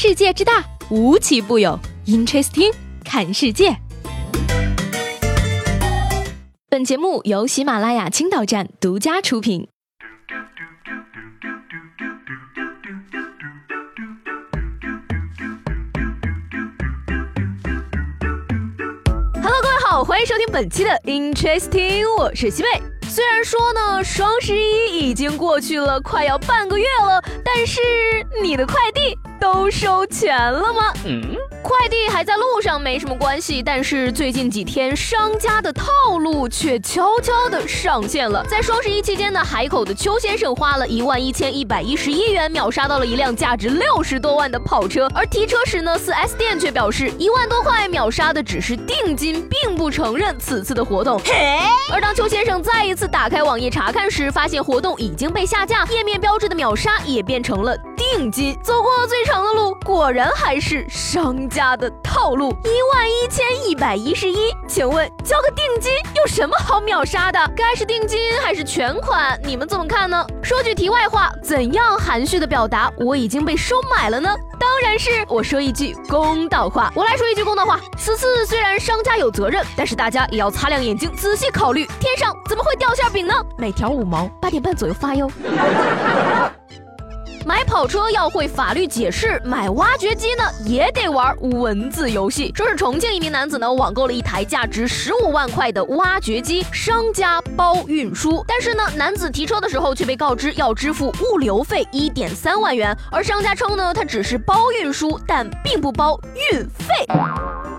[0.00, 1.76] 世界之大，无奇不有。
[2.06, 2.72] Interesting，
[3.04, 3.76] 看世界。
[6.70, 9.68] 本节目由喜马拉雅青岛站独家出品。
[19.42, 22.68] Hello，各位好，欢迎收听本期的 Interesting，我是西贝。
[23.08, 27.20] 虽然说呢，双十一已经过去了，快要半个月了，
[27.54, 27.80] 但是
[28.42, 30.92] 你的快递都收钱了吗？
[31.06, 31.36] 嗯。
[31.60, 35.84] 快递还在路上没什么关系，但是最近几天商家的套
[36.18, 38.44] 路却悄悄的上线了。
[38.46, 51.18] 在双十一期间呢，海口的邱先生花了一万一千一百一十一元秒杀到了一辆价值六十多万的跑车，而提车时呢，四 S 店却表示一万多块秒杀的只是定金，并不承认此次的活动。
[51.24, 51.58] 嘿
[51.92, 58.58] 而当邱先生再一次打开网页查看时，发现活动已经被下架，页面标志的秒杀也变变成了定金。
[58.64, 61.48] 走过最长的路，果然还是商。
[61.48, 67.38] 家的套路一万一千一百一十一，请问交个定金有什么好秒杀的？
[67.56, 69.38] 该是定金还是全款？
[69.42, 70.26] 你们怎么看呢？
[70.42, 74.34] 说句题外话，怎样含蓄的表达我已经被收买了呢？
[74.58, 77.80] 当然是我说一句公道话，我来说一句公道话。
[77.96, 83.34] 此次虽然商家有责任，但是大家也要擦亮眼睛，仔细考虑，天上怎么会掉馅饼呢？
[83.56, 85.30] 每条五毛，八点半左右发哟。
[87.48, 92.52] 买跑车要会法律解释，买挖掘机呢也得玩文字游戏。
[92.54, 106.20] 说是重庆一名男子呢网购了一台价值十五万块的挖掘机，商家包运输，但是呢男子提车的时候却被告知要支付物流费一点三万元，而商家称呢他只是包运输，但并不包
[106.52, 107.06] 运费。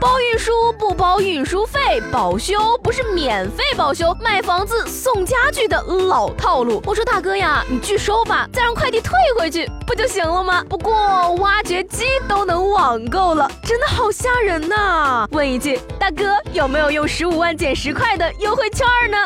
[0.00, 6.82] 包运输不包运输费，保修不是免费保修，买房子送家具的老套路。
[6.86, 10.64] 我说大哥呀，你拒收吧，再让快递退回去不就行了吗？
[10.70, 15.28] 不过挖掘机都能网购了，真的好吓人呐！
[15.32, 19.18] 问一句，大哥有没有用十五万减十块的优惠券呢？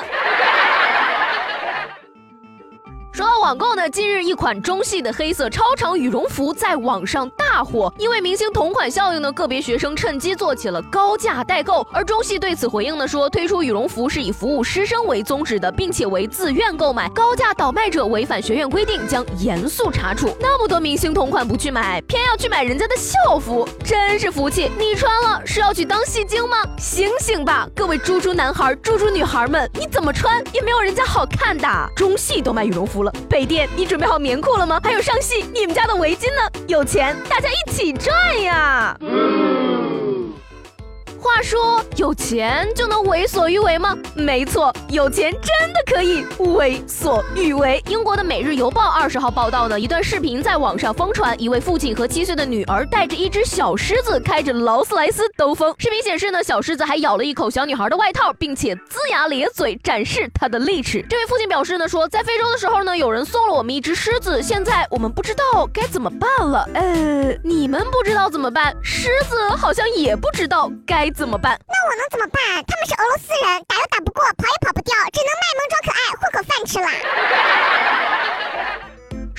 [3.12, 11.87] 说到网购呢，近日一款中系的黑色超长羽绒服在网上大大火，因为明星同款效应呢，个别学生趁机做起了高价代购。
[11.92, 20.37] 而中戏对此回应呢，说推出羽绒服是以服务师生为宗旨的，并且为自愿购买，高价倒卖者违反学院规定，将严肃查处。
[20.41, 24.69] 那么多明星同款不去买，偏要去买人家的校服，真是服气！
[24.76, 26.56] 你穿了是要去当戏精吗？
[26.76, 31.69] 醒醒吧，各位猪猪男孩、猪猪女孩们，你怎么穿也没有人家好看的。
[31.94, 33.12] 中戏都卖羽绒服了。
[33.31, 34.81] 北电，你准备好棉裤了吗？
[34.82, 36.60] 还有上戏，你们家的围巾呢？
[36.66, 38.97] 有钱，大家一起赚呀！
[41.24, 43.96] 话说有钱就能为所欲为吗？
[44.14, 47.82] 没错，有钱真的可以为所欲为。
[47.88, 55.74] 英国的《每日邮报》二十号报道呢，一段视频在网上疯传，一位父亲和七岁的女儿带着一只小狮子开着劳斯莱斯兜风。
[55.78, 61.02] 视频显示呢，小狮子还咬了一口小女孩的外套，并且龇牙咧嘴展示它的利齿。
[61.08, 66.68] 这位父亲表示呢，说在非洲的时候呢，有人送了我们一只狮子，现在我们不知道该怎么办了。
[66.74, 71.13] 呃，你们不知道怎么办，狮子好像也不知道该。
[71.14, 71.56] 怎么办？
[71.69, 72.42] 那我能怎么办？
[72.66, 76.91] 他们是俄罗斯人，打又打不过，跑也跑不掉，只能卖萌装可爱，混口饭吃了。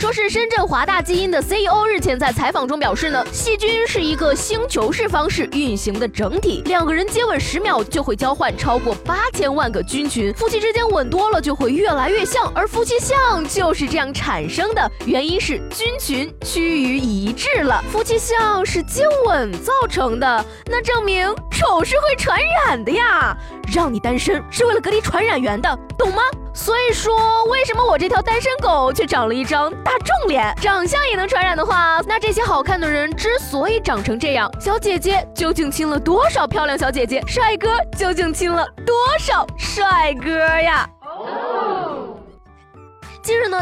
[0.05, 17.83] 说是深圳华大基因的 CEO 日前在采访中表示呢，细菌是一个星球式方式运行的整体，两个人接吻十秒就会交换超过八千万个菌群，夫妻之间吻多了就会越来越像，而夫妻相就是这样产生的，原因是菌群趋于一致了。
[17.91, 23.35] 夫妻相是接吻造成的，那证明丑是会传染的呀，
[23.73, 26.21] 让你单身是为了隔离传染源的，懂吗？
[26.55, 30.55] 所以说，为什么我这条单身狗却长了一张大众脸？
[30.61, 37.21] 长相也能传染的话，那这些好看的人之所以长成这样，小姐姐究竟亲了多少漂亮小姐姐？
[37.27, 40.89] 帅哥究竟亲了多少帅哥呀？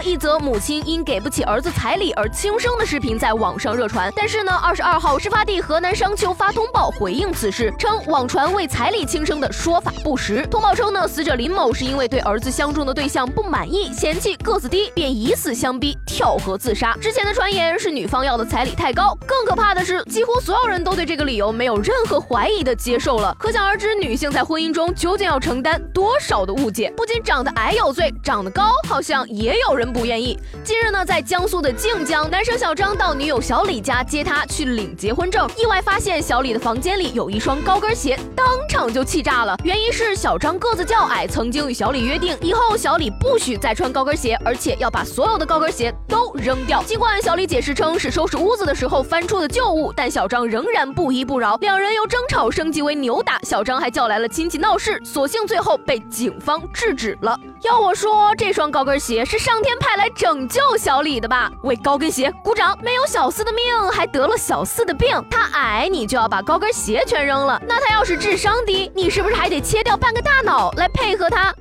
[0.01, 4.11] 一则母亲因给不起儿子彩礼而轻生的视频在网上热传。
[4.15, 10.45] 但是呢，二十二号，事发地河南商丘发通报回应此事，称网传为彩礼轻生的说法不实。
[10.47, 16.95] 通报称呢，死者林某是因为对儿子相中的对象不满意，嫌弃个子低，便以死相逼，跳河自杀。
[17.01, 23.35] 之前的传言是女方要的彩礼太高，更可怕的是，几乎所有人都对这个理由没有任何怀疑的接受了。
[23.39, 26.91] 可想而知，女性在婚姻中究竟要承担多少的误解？
[26.95, 29.23] 不仅长得矮有罪，长得高好像。
[29.33, 30.39] 也有人真不愿意。
[30.63, 39.57] 近日呢，在江苏的靖江，男生小张到女友小李家接她去领结婚证，意外发现小李的房间里有一双高跟鞋，当场就气炸了。
[39.65, 46.81] 原因是小张个子较矮，曾经与小李约定，以后小李不许再穿高跟鞋，而且要把所有的高跟鞋都扔掉。
[46.83, 57.37] 尽管小李解释称是收拾屋子的时候翻出的旧物，但小张仍然不依不饶，两人由争吵升级为扭打，小张还叫来了亲戚闹事，所幸最后被警方制止了。
[57.63, 61.49] 要我说，这双高跟鞋是上天派来拯救小李的吧？
[61.63, 62.77] 为高跟鞋鼓掌！
[62.83, 65.09] 没有小四的命，还得了小四的病。
[65.31, 71.53] 他矮，你就要把高跟鞋全扔了；那他要是智商低，你是不是还得切掉半个大脑来配合他？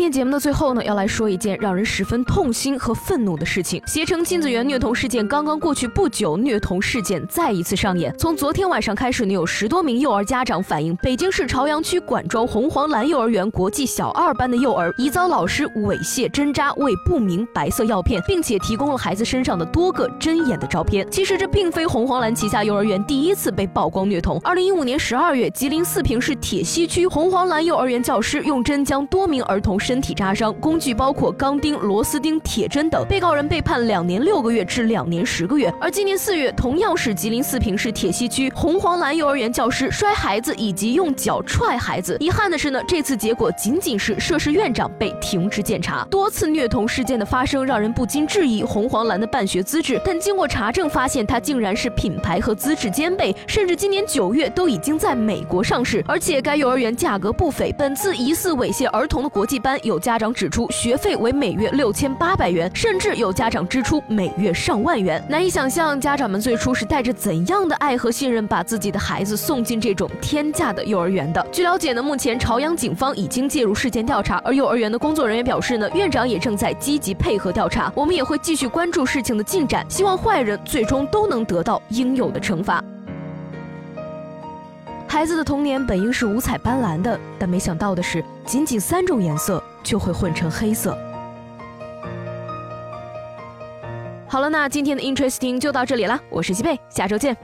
[0.00, 3.82] 天节目的最后呢，要来说一件让人十分痛心和愤怒的事情。
[3.86, 8.10] 携程亲子园虐童事件刚刚过去不久，虐童事件再一次上演。
[8.16, 21.06] 从昨天晚上开始呢，有十多名幼儿家长反映，北京市朝阳区管庄红黄蓝幼儿园国际小二班的幼儿疑遭老师猥亵针扎喂不明白色药片，并且提供了孩子身上的多个针眼的照片。
[21.10, 24.40] 其实这并非红黄蓝旗下幼儿园第一次被曝光虐童。
[24.40, 29.78] 二零一五年十二月，吉林四平市铁西区红黄蓝幼儿园教师用针将多名儿童。
[29.90, 33.04] 身体扎伤，工具包括钢钉、螺丝钉、铁针等。
[33.08, 35.68] 被告人被判两年六个月至两年十个月。
[35.80, 42.16] 而今年四月，同样是吉林四平市铁西区红黄蓝幼儿园教师摔孩子以及用脚踹孩子。
[42.20, 46.06] 遗憾的是呢，这次结果仅仅是涉事院长被停职检查。
[46.08, 50.00] 多次虐童事件的发生，让人不禁质疑红黄蓝的办学资质。
[50.04, 56.00] 但经过查证，发现它竟然是品牌和资质兼备，甚至今年九月都已经在美国上市。
[56.06, 59.79] 而且该幼儿园价格不菲，本次疑似猥亵儿童的国际班。
[59.82, 65.22] 有家长指出，学费为每月六千八百元，甚至有家长支出每月上万元。
[65.28, 71.46] 难以想象，家长们最初是带着怎样的爱和信任，把自己的孩子送进这种天价的幼儿园的。
[71.52, 77.92] 据了解呢，目前朝阳警方已经介入事件调查，而幼儿园的工作人员表示呢，院长也正在积极配合调查。
[77.94, 82.82] 我们也会继续关注事情的进展，希望坏人最终都能得到应有的惩罚。
[85.06, 90.96] 孩子的童年本应是五彩斑斓的，但没想到的是，仅仅三种颜色就会混成黑色。
[94.26, 97.36] 好了，那今天的 Interesting 就到这里了，我是西贝，下周见。